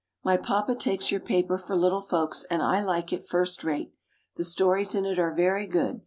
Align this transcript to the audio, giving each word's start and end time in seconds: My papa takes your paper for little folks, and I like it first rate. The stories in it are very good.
My 0.23 0.35
papa 0.35 0.73
takes 0.73 1.11
your 1.11 1.19
paper 1.19 1.59
for 1.59 1.75
little 1.75 2.01
folks, 2.01 2.43
and 2.49 2.63
I 2.63 2.81
like 2.83 3.13
it 3.13 3.27
first 3.27 3.63
rate. 3.63 3.93
The 4.35 4.43
stories 4.43 4.95
in 4.95 5.05
it 5.05 5.19
are 5.19 5.31
very 5.35 5.67
good. 5.67 5.99